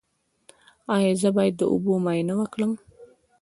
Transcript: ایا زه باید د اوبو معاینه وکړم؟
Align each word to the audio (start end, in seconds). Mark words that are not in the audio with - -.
ایا 0.95 1.11
زه 1.21 1.29
باید 1.37 1.55
د 1.57 1.61
اوبو 1.71 1.91
معاینه 2.03 2.33
وکړم؟ 2.37 2.71